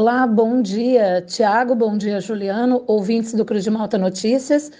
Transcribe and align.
Olá, 0.00 0.28
bom 0.28 0.62
dia, 0.62 1.20
Tiago, 1.22 1.74
bom 1.74 1.98
dia, 1.98 2.20
Juliano, 2.20 2.84
ouvintes 2.86 3.34
do 3.34 3.44
Cruz 3.44 3.64
de 3.64 3.70
Malta 3.72 3.98
Notícias. 3.98 4.70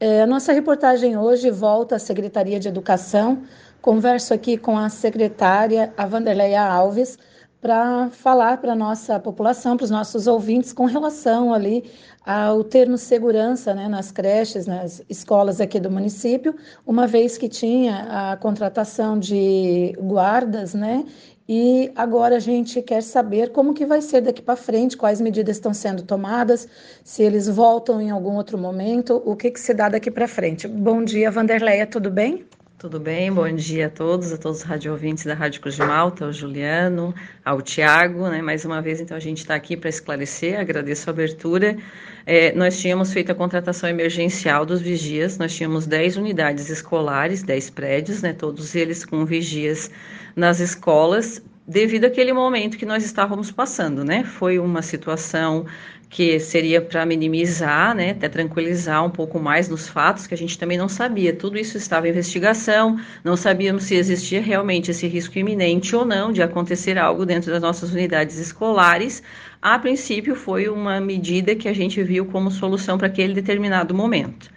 É, 0.00 0.22
a 0.22 0.26
nossa 0.26 0.54
reportagem 0.54 1.18
hoje 1.18 1.50
volta 1.50 1.96
à 1.96 1.98
Secretaria 1.98 2.58
de 2.58 2.66
Educação. 2.66 3.42
Converso 3.82 4.32
aqui 4.32 4.56
com 4.56 4.78
a 4.78 4.88
secretária, 4.88 5.92
a 5.98 6.06
Vanderleia 6.06 6.62
Alves, 6.62 7.18
para 7.64 8.10
falar 8.10 8.58
para 8.58 8.72
a 8.74 8.76
nossa 8.76 9.18
população, 9.18 9.74
para 9.74 9.84
os 9.84 9.90
nossos 9.90 10.26
ouvintes, 10.26 10.70
com 10.70 10.84
relação 10.84 11.54
ali 11.54 11.82
ao 12.22 12.62
termo 12.62 12.98
segurança 12.98 13.72
né, 13.72 13.88
nas 13.88 14.12
creches, 14.12 14.66
nas 14.66 15.02
escolas 15.08 15.62
aqui 15.62 15.80
do 15.80 15.90
município, 15.90 16.54
uma 16.86 17.06
vez 17.06 17.38
que 17.38 17.48
tinha 17.48 18.32
a 18.32 18.36
contratação 18.36 19.18
de 19.18 19.96
guardas, 19.98 20.74
né, 20.74 21.06
e 21.48 21.90
agora 21.96 22.36
a 22.36 22.38
gente 22.38 22.82
quer 22.82 23.02
saber 23.02 23.50
como 23.50 23.72
que 23.72 23.86
vai 23.86 24.02
ser 24.02 24.20
daqui 24.20 24.42
para 24.42 24.56
frente, 24.56 24.94
quais 24.94 25.18
medidas 25.18 25.56
estão 25.56 25.72
sendo 25.72 26.02
tomadas, 26.02 26.68
se 27.02 27.22
eles 27.22 27.48
voltam 27.48 27.98
em 27.98 28.10
algum 28.10 28.36
outro 28.36 28.58
momento, 28.58 29.22
o 29.24 29.34
que, 29.34 29.50
que 29.50 29.58
se 29.58 29.72
dá 29.72 29.88
daqui 29.88 30.10
para 30.10 30.28
frente. 30.28 30.68
Bom 30.68 31.02
dia, 31.02 31.30
Vanderleia, 31.30 31.86
tudo 31.86 32.10
bem? 32.10 32.44
Tudo 32.76 32.98
bem, 32.98 33.32
bom 33.32 33.50
dia 33.54 33.86
a 33.86 33.88
todos, 33.88 34.32
a 34.32 34.36
todos 34.36 34.58
os 34.58 34.64
radiovintes 34.64 35.24
da 35.24 35.32
Rádio 35.32 35.60
Cruz 35.60 35.76
de 35.76 35.82
Malta, 35.82 36.24
ao 36.24 36.32
Juliano, 36.32 37.14
ao 37.44 37.62
Tiago, 37.62 38.28
né? 38.28 38.42
Mais 38.42 38.64
uma 38.64 38.82
vez, 38.82 39.00
então, 39.00 39.16
a 39.16 39.20
gente 39.20 39.38
está 39.38 39.54
aqui 39.54 39.76
para 39.76 39.88
esclarecer, 39.88 40.58
agradeço 40.58 41.08
a 41.08 41.12
abertura. 41.12 41.78
É, 42.26 42.52
nós 42.52 42.78
tínhamos 42.78 43.12
feito 43.12 43.30
a 43.30 43.34
contratação 43.34 43.88
emergencial 43.88 44.66
dos 44.66 44.80
vigias, 44.80 45.38
nós 45.38 45.54
tínhamos 45.54 45.86
10 45.86 46.16
unidades 46.16 46.68
escolares, 46.68 47.44
10 47.44 47.70
prédios, 47.70 48.22
né? 48.22 48.32
Todos 48.32 48.74
eles 48.74 49.04
com 49.04 49.24
vigias 49.24 49.88
nas 50.34 50.58
escolas, 50.58 51.40
devido 51.66 52.04
àquele 52.04 52.32
momento 52.32 52.76
que 52.76 52.86
nós 52.86 53.04
estávamos 53.04 53.50
passando, 53.50 54.04
né? 54.04 54.24
Foi 54.24 54.58
uma 54.58 54.82
situação 54.82 55.66
que 56.10 56.38
seria 56.38 56.80
para 56.80 57.04
minimizar, 57.04 57.92
né, 57.92 58.10
até 58.10 58.28
tranquilizar 58.28 59.04
um 59.04 59.10
pouco 59.10 59.40
mais 59.40 59.68
nos 59.68 59.88
fatos, 59.88 60.28
que 60.28 60.34
a 60.34 60.36
gente 60.36 60.56
também 60.56 60.78
não 60.78 60.88
sabia. 60.88 61.34
Tudo 61.34 61.58
isso 61.58 61.76
estava 61.76 62.06
em 62.06 62.10
investigação, 62.10 63.00
não 63.24 63.36
sabíamos 63.36 63.82
se 63.84 63.96
existia 63.96 64.40
realmente 64.40 64.92
esse 64.92 65.08
risco 65.08 65.36
iminente 65.36 65.96
ou 65.96 66.04
não 66.04 66.30
de 66.30 66.40
acontecer 66.40 66.98
algo 66.98 67.26
dentro 67.26 67.50
das 67.50 67.60
nossas 67.60 67.90
unidades 67.92 68.38
escolares. 68.38 69.24
A 69.60 69.76
princípio, 69.76 70.36
foi 70.36 70.68
uma 70.68 71.00
medida 71.00 71.56
que 71.56 71.68
a 71.68 71.72
gente 71.72 72.00
viu 72.02 72.26
como 72.26 72.48
solução 72.48 72.96
para 72.96 73.08
aquele 73.08 73.34
determinado 73.34 73.92
momento 73.92 74.53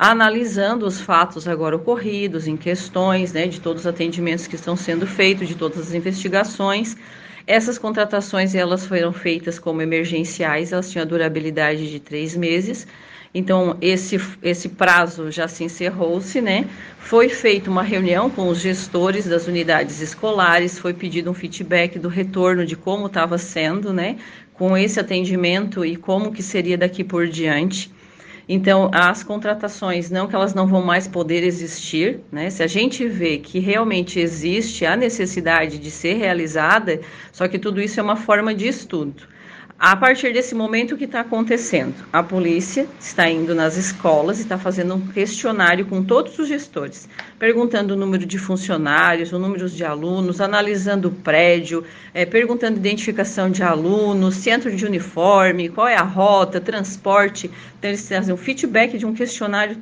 analisando 0.00 0.86
os 0.86 0.98
fatos 0.98 1.46
agora 1.46 1.76
ocorridos, 1.76 2.48
em 2.48 2.56
questões 2.56 3.34
né, 3.34 3.46
de 3.46 3.60
todos 3.60 3.82
os 3.82 3.86
atendimentos 3.86 4.46
que 4.46 4.54
estão 4.54 4.74
sendo 4.74 5.06
feitos, 5.06 5.46
de 5.46 5.54
todas 5.54 5.78
as 5.78 5.92
investigações. 5.92 6.96
Essas 7.46 7.76
contratações 7.76 8.54
elas 8.54 8.86
foram 8.86 9.12
feitas 9.12 9.58
como 9.58 9.82
emergenciais, 9.82 10.72
elas 10.72 10.90
tinham 10.90 11.02
a 11.02 11.06
durabilidade 11.06 11.90
de 11.90 12.00
três 12.00 12.34
meses. 12.34 12.86
Então, 13.34 13.76
esse, 13.78 14.18
esse 14.42 14.70
prazo 14.70 15.30
já 15.30 15.46
se 15.46 15.64
encerrou-se, 15.64 16.40
né? 16.40 16.66
Foi 16.98 17.28
feita 17.28 17.70
uma 17.70 17.82
reunião 17.82 18.30
com 18.30 18.48
os 18.48 18.58
gestores 18.58 19.26
das 19.26 19.46
unidades 19.46 20.00
escolares, 20.00 20.78
foi 20.78 20.94
pedido 20.94 21.30
um 21.30 21.34
feedback 21.34 21.98
do 21.98 22.08
retorno 22.08 22.64
de 22.64 22.74
como 22.74 23.06
estava 23.06 23.36
sendo, 23.36 23.92
né? 23.92 24.16
Com 24.54 24.78
esse 24.78 24.98
atendimento 24.98 25.84
e 25.84 25.94
como 25.94 26.32
que 26.32 26.42
seria 26.42 26.78
daqui 26.78 27.04
por 27.04 27.28
diante. 27.28 27.90
Então, 28.52 28.90
as 28.92 29.22
contratações, 29.22 30.10
não 30.10 30.26
que 30.26 30.34
elas 30.34 30.54
não 30.54 30.66
vão 30.66 30.82
mais 30.82 31.06
poder 31.06 31.44
existir, 31.44 32.18
né? 32.32 32.50
Se 32.50 32.64
a 32.64 32.66
gente 32.66 33.06
vê 33.06 33.38
que 33.38 33.60
realmente 33.60 34.18
existe 34.18 34.84
a 34.84 34.96
necessidade 34.96 35.78
de 35.78 35.88
ser 35.88 36.14
realizada, 36.14 37.00
só 37.30 37.46
que 37.46 37.60
tudo 37.60 37.80
isso 37.80 38.00
é 38.00 38.02
uma 38.02 38.16
forma 38.16 38.52
de 38.52 38.66
estudo. 38.66 39.22
A 39.82 39.96
partir 39.96 40.34
desse 40.34 40.54
momento, 40.54 40.94
o 40.94 40.98
que 40.98 41.04
está 41.04 41.20
acontecendo? 41.20 41.94
A 42.12 42.22
polícia 42.22 42.86
está 43.00 43.30
indo 43.30 43.54
nas 43.54 43.78
escolas 43.78 44.38
e 44.38 44.42
está 44.42 44.58
fazendo 44.58 44.94
um 44.94 45.06
questionário 45.06 45.86
com 45.86 46.04
todos 46.04 46.38
os 46.38 46.48
gestores, 46.48 47.08
perguntando 47.38 47.94
o 47.94 47.96
número 47.96 48.26
de 48.26 48.38
funcionários, 48.38 49.32
o 49.32 49.38
número 49.38 49.70
de 49.70 49.82
alunos, 49.82 50.38
analisando 50.38 51.08
o 51.08 51.10
prédio, 51.10 51.82
é, 52.12 52.26
perguntando 52.26 52.76
identificação 52.76 53.50
de 53.50 53.62
alunos, 53.62 54.34
centro 54.34 54.70
de 54.70 54.84
uniforme, 54.84 55.70
qual 55.70 55.88
é 55.88 55.96
a 55.96 56.02
rota, 56.02 56.60
transporte. 56.60 57.50
Então, 57.78 57.88
eles 57.88 58.06
trazem 58.06 58.34
um 58.34 58.36
feedback 58.36 58.98
de 58.98 59.06
um 59.06 59.14
questionário 59.14 59.78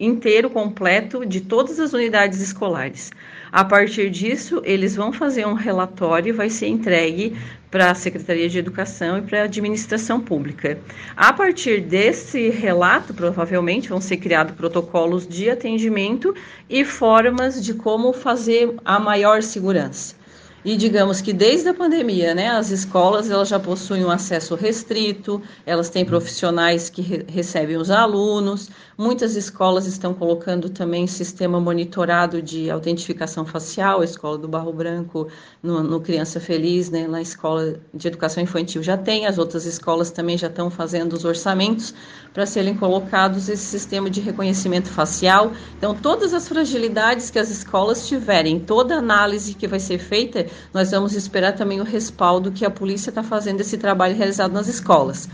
inteiro, 0.00 0.50
completo, 0.50 1.24
de 1.24 1.42
todas 1.42 1.78
as 1.78 1.92
unidades 1.92 2.40
escolares. 2.40 3.12
A 3.50 3.64
partir 3.64 4.10
disso, 4.10 4.60
eles 4.64 4.94
vão 4.94 5.12
fazer 5.12 5.46
um 5.46 5.54
relatório 5.54 6.28
e 6.28 6.32
vai 6.32 6.50
ser 6.50 6.68
entregue 6.68 7.34
para 7.70 7.90
a 7.90 7.94
Secretaria 7.94 8.48
de 8.48 8.58
Educação 8.58 9.18
e 9.18 9.22
para 9.22 9.40
a 9.40 9.44
Administração 9.44 10.20
Pública. 10.20 10.78
A 11.16 11.32
partir 11.32 11.80
desse 11.80 12.50
relato, 12.50 13.14
provavelmente 13.14 13.88
vão 13.88 14.00
ser 14.00 14.18
criados 14.18 14.54
protocolos 14.54 15.26
de 15.26 15.48
atendimento 15.48 16.34
e 16.68 16.84
formas 16.84 17.62
de 17.64 17.74
como 17.74 18.12
fazer 18.12 18.74
a 18.84 18.98
maior 18.98 19.42
segurança. 19.42 20.17
E 20.64 20.76
digamos 20.76 21.20
que 21.20 21.32
desde 21.32 21.68
a 21.68 21.74
pandemia, 21.74 22.34
né, 22.34 22.48
as 22.48 22.70
escolas 22.70 23.30
elas 23.30 23.48
já 23.48 23.60
possuem 23.60 24.04
um 24.04 24.10
acesso 24.10 24.56
restrito, 24.56 25.40
elas 25.64 25.88
têm 25.88 26.04
profissionais 26.04 26.90
que 26.90 27.00
re 27.00 27.24
recebem 27.28 27.76
os 27.76 27.90
alunos, 27.90 28.68
muitas 28.96 29.36
escolas 29.36 29.86
estão 29.86 30.12
colocando 30.12 30.68
também 30.68 31.06
sistema 31.06 31.60
monitorado 31.60 32.42
de 32.42 32.68
autentificação 32.70 33.46
facial, 33.46 34.00
a 34.00 34.04
escola 34.04 34.36
do 34.36 34.48
Barro 34.48 34.72
Branco, 34.72 35.28
no, 35.62 35.82
no 35.82 36.00
Criança 36.00 36.40
Feliz, 36.40 36.90
né, 36.90 37.06
na 37.06 37.22
escola 37.22 37.76
de 37.94 38.08
educação 38.08 38.42
infantil 38.42 38.82
já 38.82 38.96
tem, 38.96 39.26
as 39.26 39.38
outras 39.38 39.64
escolas 39.64 40.10
também 40.10 40.36
já 40.36 40.48
estão 40.48 40.68
fazendo 40.70 41.12
os 41.12 41.24
orçamentos 41.24 41.94
para 42.34 42.44
serem 42.44 42.74
colocados 42.74 43.48
esse 43.48 43.64
sistema 43.64 44.10
de 44.10 44.20
reconhecimento 44.20 44.88
facial. 44.88 45.52
Então, 45.76 45.94
todas 45.94 46.34
as 46.34 46.48
fragilidades 46.48 47.30
que 47.30 47.38
as 47.38 47.48
escolas 47.48 48.06
tiverem, 48.06 48.58
toda 48.60 48.96
análise 48.96 49.54
que 49.54 49.66
vai 49.66 49.80
ser 49.80 49.98
feita, 49.98 50.47
nós 50.72 50.90
vamos 50.90 51.14
esperar 51.14 51.52
também 51.54 51.80
o 51.80 51.84
respaldo 51.84 52.52
que 52.52 52.64
a 52.64 52.70
polícia 52.70 53.10
está 53.10 53.22
fazendo 53.22 53.60
esse 53.60 53.76
trabalho 53.76 54.16
realizado 54.16 54.52
nas 54.52 54.68
escolas. 54.68 55.28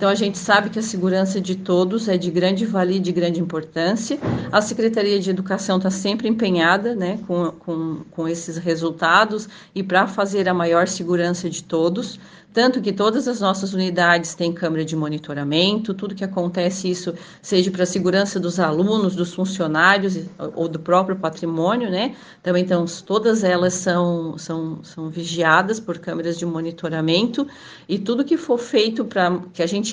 Então, 0.00 0.08
a 0.08 0.14
gente 0.14 0.38
sabe 0.38 0.70
que 0.70 0.78
a 0.78 0.82
segurança 0.82 1.38
de 1.38 1.54
todos 1.54 2.08
é 2.08 2.16
de 2.16 2.30
grande 2.30 2.64
valia 2.64 2.96
e 2.96 3.00
de 3.00 3.12
grande 3.12 3.38
importância. 3.38 4.18
A 4.50 4.62
Secretaria 4.62 5.20
de 5.20 5.28
Educação 5.28 5.76
está 5.76 5.90
sempre 5.90 6.26
empenhada 6.26 6.94
né, 6.94 7.18
com, 7.26 7.50
com, 7.50 7.96
com 8.10 8.26
esses 8.26 8.56
resultados 8.56 9.46
e 9.74 9.82
para 9.82 10.06
fazer 10.06 10.48
a 10.48 10.54
maior 10.54 10.88
segurança 10.88 11.50
de 11.50 11.62
todos. 11.62 12.18
Tanto 12.52 12.80
que 12.80 12.92
todas 12.92 13.28
as 13.28 13.40
nossas 13.40 13.74
unidades 13.74 14.34
têm 14.34 14.52
câmera 14.52 14.84
de 14.84 14.96
monitoramento, 14.96 15.94
tudo 15.94 16.16
que 16.16 16.24
acontece 16.24 16.90
isso, 16.90 17.14
seja 17.40 17.70
para 17.70 17.84
a 17.84 17.86
segurança 17.86 18.40
dos 18.40 18.58
alunos, 18.58 19.14
dos 19.14 19.32
funcionários 19.32 20.18
ou 20.56 20.66
do 20.66 20.80
próprio 20.80 21.16
patrimônio, 21.16 21.88
né? 21.88 22.16
Também 22.42 22.64
então, 22.64 22.84
todas 23.06 23.44
elas 23.44 23.74
são, 23.74 24.36
são, 24.36 24.82
são 24.82 25.08
vigiadas 25.08 25.78
por 25.78 25.98
câmeras 25.98 26.36
de 26.36 26.44
monitoramento 26.44 27.46
e 27.88 28.00
tudo 28.00 28.24
que 28.24 28.36
for 28.36 28.58
feito 28.58 29.04
para 29.04 29.38
que 29.52 29.62
a 29.62 29.66
gente 29.66 29.89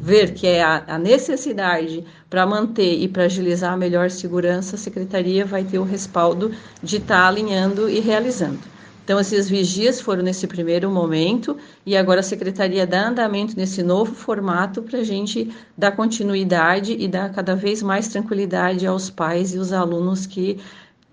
ver 0.00 0.34
que 0.34 0.46
é 0.46 0.62
a, 0.62 0.84
a 0.86 0.98
necessidade 0.98 2.04
para 2.28 2.46
manter 2.46 3.00
e 3.00 3.08
para 3.08 3.24
agilizar 3.24 3.72
a 3.72 3.76
melhor 3.76 4.10
segurança, 4.10 4.76
a 4.76 4.78
Secretaria 4.78 5.44
vai 5.44 5.64
ter 5.64 5.78
o 5.78 5.84
respaldo 5.84 6.52
de 6.82 6.96
estar 6.96 7.22
tá 7.22 7.28
alinhando 7.28 7.88
e 7.88 8.00
realizando. 8.00 8.74
Então, 9.04 9.20
esses 9.20 9.50
vigias 9.50 10.00
foram 10.00 10.22
nesse 10.22 10.46
primeiro 10.46 10.90
momento 10.90 11.58
e 11.84 11.94
agora 11.94 12.20
a 12.20 12.22
secretaria 12.22 12.86
dá 12.86 13.08
andamento 13.08 13.54
nesse 13.54 13.82
novo 13.82 14.14
formato 14.14 14.82
para 14.82 15.00
a 15.00 15.04
gente 15.04 15.54
dar 15.76 15.92
continuidade 15.92 16.96
e 16.98 17.06
dar 17.06 17.30
cada 17.30 17.54
vez 17.54 17.82
mais 17.82 18.08
tranquilidade 18.08 18.86
aos 18.86 19.10
pais 19.10 19.54
e 19.54 19.58
os 19.58 19.74
alunos 19.74 20.24
que 20.24 20.58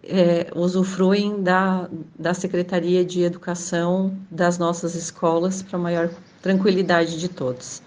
é, 0.04 0.48
usufruem 0.56 1.44
da, 1.44 1.90
da 2.18 2.34
Secretaria 2.34 3.04
de 3.04 3.24
Educação 3.24 4.18
das 4.32 4.58
nossas 4.58 4.96
escolas 4.96 5.62
para 5.62 5.78
maior 5.78 6.10
tranquilidade 6.42 7.20
de 7.20 7.28
todos. 7.28 7.82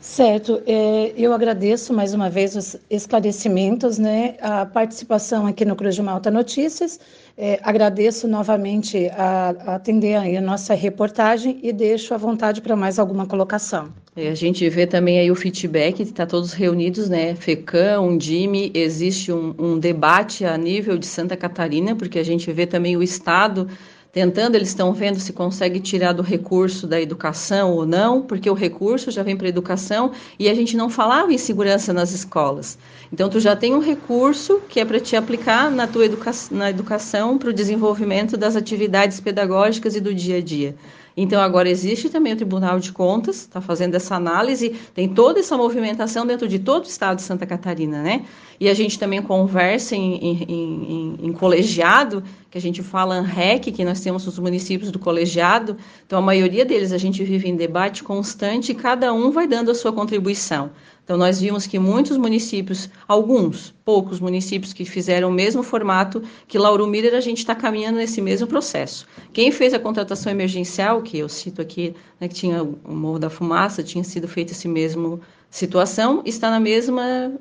Certo, 0.00 0.62
é, 0.66 1.12
eu 1.14 1.30
agradeço 1.30 1.92
mais 1.92 2.14
uma 2.14 2.30
vez 2.30 2.56
os 2.56 2.74
esclarecimentos, 2.88 3.98
né, 3.98 4.34
a 4.40 4.64
participação 4.64 5.46
aqui 5.46 5.62
no 5.62 5.76
Cruz 5.76 5.94
de 5.94 6.00
Malta 6.00 6.30
Notícias. 6.30 6.98
É, 7.36 7.60
agradeço 7.62 8.26
novamente 8.26 9.08
a, 9.08 9.50
atender 9.74 10.16
a 10.16 10.40
nossa 10.40 10.72
reportagem 10.72 11.60
e 11.62 11.70
deixo 11.70 12.14
à 12.14 12.16
vontade 12.16 12.62
para 12.62 12.74
mais 12.74 12.98
alguma 12.98 13.26
colocação. 13.26 13.92
É, 14.16 14.28
a 14.28 14.34
gente 14.34 14.66
vê 14.70 14.86
também 14.86 15.18
aí 15.18 15.30
o 15.30 15.34
feedback, 15.34 16.00
está 16.02 16.24
todos 16.24 16.54
reunidos, 16.54 17.10
né? 17.10 17.34
FECAM, 17.34 18.00
Undime, 18.00 18.70
existe 18.74 19.30
um, 19.30 19.54
um 19.58 19.78
debate 19.78 20.46
a 20.46 20.56
nível 20.56 20.96
de 20.96 21.06
Santa 21.06 21.36
Catarina, 21.36 21.94
porque 21.94 22.18
a 22.18 22.24
gente 22.24 22.50
vê 22.50 22.66
também 22.66 22.96
o 22.96 23.02
Estado 23.02 23.68
tentando, 24.12 24.54
eles 24.54 24.68
estão 24.68 24.92
vendo 24.92 25.20
se 25.20 25.32
consegue 25.32 25.80
tirar 25.80 26.12
do 26.12 26.22
recurso 26.22 26.86
da 26.86 27.00
educação 27.00 27.72
ou 27.72 27.86
não, 27.86 28.22
porque 28.22 28.50
o 28.50 28.54
recurso 28.54 29.10
já 29.10 29.22
vem 29.22 29.36
para 29.36 29.46
a 29.46 29.48
educação 29.48 30.12
e 30.38 30.48
a 30.48 30.54
gente 30.54 30.76
não 30.76 30.90
falava 30.90 31.32
em 31.32 31.38
segurança 31.38 31.92
nas 31.92 32.12
escolas. 32.12 32.76
Então, 33.12 33.28
tu 33.28 33.40
já 33.40 33.54
tem 33.54 33.74
um 33.74 33.80
recurso 33.80 34.60
que 34.68 34.80
é 34.80 34.84
para 34.84 35.00
te 35.00 35.16
aplicar 35.16 35.70
na 35.70 35.86
tua 35.86 36.04
educa 36.04 36.30
na 36.50 36.70
educação 36.70 37.38
para 37.38 37.50
o 37.50 37.52
desenvolvimento 37.52 38.36
das 38.36 38.56
atividades 38.56 39.20
pedagógicas 39.20 39.94
e 39.94 40.00
do 40.00 40.14
dia 40.14 40.38
a 40.38 40.40
dia. 40.40 40.74
Então, 41.16 41.40
agora 41.40 41.68
existe 41.68 42.08
também 42.08 42.32
o 42.32 42.36
Tribunal 42.36 42.78
de 42.78 42.92
Contas, 42.92 43.40
está 43.40 43.60
fazendo 43.60 43.94
essa 43.94 44.14
análise, 44.14 44.74
tem 44.94 45.08
toda 45.08 45.40
essa 45.40 45.56
movimentação 45.56 46.26
dentro 46.26 46.48
de 46.48 46.58
todo 46.58 46.84
o 46.84 46.88
estado 46.88 47.16
de 47.16 47.22
Santa 47.22 47.46
Catarina, 47.46 48.02
né? 48.02 48.24
E 48.58 48.68
a 48.68 48.74
gente 48.74 48.98
também 48.98 49.22
conversa 49.22 49.96
em, 49.96 50.16
em, 50.16 50.42
em, 50.48 51.16
em 51.28 51.32
colegiado, 51.32 52.22
que 52.50 52.58
a 52.58 52.60
gente 52.60 52.82
fala 52.82 53.14
ANREC, 53.14 53.72
que 53.72 53.84
nós 53.84 54.00
temos 54.00 54.26
os 54.26 54.38
municípios 54.38 54.90
do 54.90 54.98
colegiado, 54.98 55.76
então 56.06 56.18
a 56.18 56.22
maioria 56.22 56.64
deles 56.64 56.92
a 56.92 56.98
gente 56.98 57.24
vive 57.24 57.48
em 57.48 57.56
debate 57.56 58.02
constante 58.02 58.72
e 58.72 58.74
cada 58.74 59.12
um 59.12 59.30
vai 59.30 59.46
dando 59.46 59.70
a 59.70 59.74
sua 59.74 59.92
contribuição. 59.92 60.70
Então, 61.04 61.16
nós 61.16 61.40
vimos 61.40 61.66
que 61.66 61.78
muitos 61.78 62.16
municípios, 62.16 62.88
alguns, 63.08 63.74
poucos 63.84 64.20
municípios 64.20 64.72
que 64.72 64.84
fizeram 64.84 65.28
o 65.28 65.32
mesmo 65.32 65.62
formato 65.62 66.22
que 66.46 66.58
Lauro 66.58 66.86
Miller, 66.86 67.14
a 67.14 67.20
gente 67.20 67.38
está 67.38 67.54
caminhando 67.54 67.96
nesse 67.96 68.20
mesmo 68.20 68.46
processo. 68.46 69.06
Quem 69.32 69.50
fez 69.50 69.74
a 69.74 69.78
contratação 69.78 70.30
emergencial, 70.30 71.02
que 71.02 71.18
eu 71.18 71.28
cito 71.28 71.60
aqui, 71.60 71.94
né, 72.20 72.28
que 72.28 72.34
tinha 72.34 72.62
o 72.62 72.94
Morro 72.94 73.18
da 73.18 73.28
Fumaça, 73.28 73.82
tinha 73.82 74.04
sido 74.04 74.28
feita 74.28 74.52
essa 74.52 74.68
mesma 74.68 75.18
situação, 75.50 76.22
está 76.24 76.48
na 76.48 76.60
mesma 76.60 77.32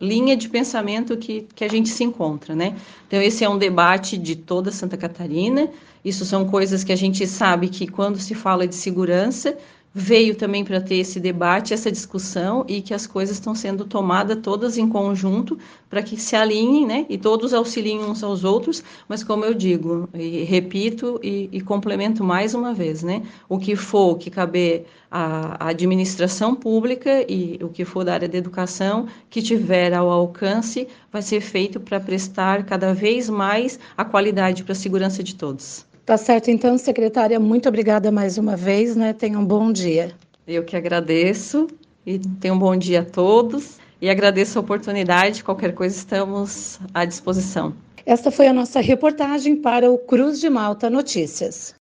linha 0.00 0.36
de 0.36 0.48
pensamento 0.48 1.16
que, 1.16 1.46
que 1.54 1.64
a 1.64 1.68
gente 1.68 1.88
se 1.88 2.04
encontra, 2.04 2.54
né? 2.54 2.76
Então, 3.06 3.20
esse 3.20 3.44
é 3.44 3.48
um 3.48 3.58
debate 3.58 4.18
de 4.18 4.36
toda 4.36 4.70
Santa 4.70 4.96
Catarina. 4.96 5.70
Isso 6.04 6.24
são 6.24 6.46
coisas 6.46 6.84
que 6.84 6.92
a 6.92 6.96
gente 6.96 7.26
sabe 7.26 7.68
que 7.68 7.86
quando 7.86 8.18
se 8.18 8.34
fala 8.34 8.66
de 8.66 8.74
segurança, 8.74 9.56
veio 9.98 10.36
também 10.36 10.62
para 10.62 10.78
ter 10.78 10.96
esse 10.96 11.18
debate, 11.18 11.72
essa 11.72 11.90
discussão 11.90 12.66
e 12.68 12.82
que 12.82 12.92
as 12.92 13.06
coisas 13.06 13.38
estão 13.38 13.54
sendo 13.54 13.86
tomadas 13.86 14.38
todas 14.42 14.76
em 14.76 14.86
conjunto 14.86 15.58
para 15.88 16.02
que 16.02 16.20
se 16.20 16.36
alinhem, 16.36 16.86
né? 16.86 17.06
E 17.08 17.16
todos 17.16 17.54
auxiliem 17.54 18.04
uns 18.04 18.22
aos 18.22 18.44
outros, 18.44 18.84
mas 19.08 19.24
como 19.24 19.46
eu 19.46 19.54
digo 19.54 20.06
e 20.12 20.44
repito 20.44 21.18
e, 21.22 21.48
e 21.50 21.62
complemento 21.62 22.22
mais 22.22 22.52
uma 22.52 22.74
vez, 22.74 23.02
né? 23.02 23.22
O 23.48 23.58
que 23.58 23.74
for 23.74 24.18
que 24.18 24.28
caber 24.28 24.84
à 25.10 25.68
administração 25.68 26.54
pública 26.54 27.24
e 27.26 27.58
o 27.62 27.70
que 27.70 27.86
for 27.86 28.04
da 28.04 28.12
área 28.12 28.28
da 28.28 28.36
educação 28.36 29.06
que 29.30 29.40
tiver 29.40 29.94
ao 29.94 30.10
alcance 30.10 30.86
vai 31.10 31.22
ser 31.22 31.40
feito 31.40 31.80
para 31.80 31.98
prestar 31.98 32.66
cada 32.66 32.92
vez 32.92 33.30
mais 33.30 33.78
a 33.96 34.04
qualidade 34.04 34.62
para 34.62 34.72
a 34.72 34.76
segurança 34.76 35.22
de 35.22 35.34
todos. 35.34 35.85
Tá 36.06 36.16
certo, 36.16 36.52
então, 36.52 36.78
secretária, 36.78 37.40
muito 37.40 37.68
obrigada 37.68 38.12
mais 38.12 38.38
uma 38.38 38.56
vez, 38.56 38.94
né? 38.94 39.12
Tenha 39.12 39.36
um 39.40 39.44
bom 39.44 39.72
dia. 39.72 40.12
Eu 40.46 40.62
que 40.62 40.76
agradeço 40.76 41.66
e 42.06 42.20
tenha 42.20 42.54
um 42.54 42.58
bom 42.58 42.76
dia 42.76 43.00
a 43.00 43.04
todos 43.04 43.78
e 44.00 44.08
agradeço 44.08 44.56
a 44.56 44.60
oportunidade. 44.62 45.42
Qualquer 45.42 45.74
coisa, 45.74 45.96
estamos 45.96 46.78
à 46.94 47.04
disposição. 47.04 47.74
Esta 48.06 48.30
foi 48.30 48.46
a 48.46 48.52
nossa 48.52 48.80
reportagem 48.80 49.56
para 49.56 49.90
o 49.90 49.98
Cruz 49.98 50.38
de 50.38 50.48
Malta 50.48 50.88
Notícias. 50.88 51.74